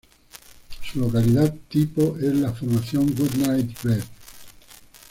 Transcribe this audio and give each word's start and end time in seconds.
Su 0.81 0.99
localidad 0.99 1.53
tipo 1.69 2.17
es 2.17 2.33
la 2.33 2.51
Formación 2.53 3.05
Goodnight 3.15 3.83
Bed. 3.83 4.03